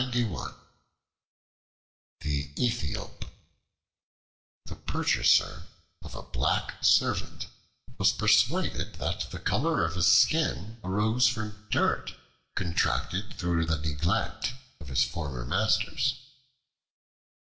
The 0.01 0.25
Aethiop 2.57 3.23
THE 4.65 4.75
PURCHASER 4.75 5.67
of 6.01 6.15
a 6.15 6.23
black 6.23 6.83
servant 6.83 7.45
was 7.99 8.11
persuaded 8.11 8.95
that 8.95 9.29
the 9.29 9.37
color 9.37 9.85
of 9.85 9.93
his 9.93 10.07
skin 10.11 10.79
arose 10.83 11.27
from 11.27 11.67
dirt 11.69 12.15
contracted 12.55 13.35
through 13.35 13.67
the 13.67 13.77
neglect 13.77 14.53
of 14.79 14.87
his 14.87 15.03
former 15.03 15.45
masters. 15.45 16.15